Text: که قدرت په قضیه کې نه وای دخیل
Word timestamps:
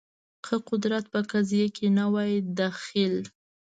که 0.45 0.55
قدرت 0.69 1.05
په 1.13 1.19
قضیه 1.31 1.67
کې 1.77 1.87
نه 1.97 2.05
وای 2.13 2.33
دخیل 2.59 3.17